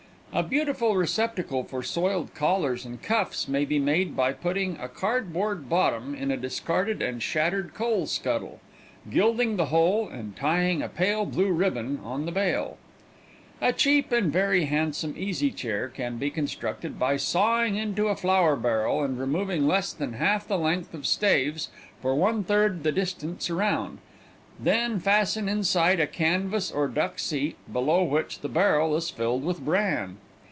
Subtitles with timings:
[0.33, 5.67] A beautiful receptacle for soiled collars and cuffs may be made by putting a cardboard
[5.67, 8.61] bottom in a discarded and shattered coal scuttle,
[9.09, 12.77] gilding the whole and tying a pale blue ribbon on the bail.
[13.59, 18.55] A cheap and very handsome easy chair can be constructed by sawing into a flour
[18.55, 21.67] barrel and removing less than half the length of staves
[22.01, 23.97] for one third the distance around,
[24.59, 29.59] then fasten inside a canvas or duck seat, below which the barrel is filled with
[29.59, 30.17] bran.